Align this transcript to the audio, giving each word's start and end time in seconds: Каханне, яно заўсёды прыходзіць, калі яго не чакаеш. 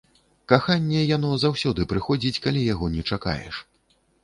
Каханне, 0.53 1.01
яно 1.17 1.29
заўсёды 1.43 1.85
прыходзіць, 1.93 2.41
калі 2.47 2.65
яго 2.73 2.85
не 2.97 3.07
чакаеш. 3.13 3.63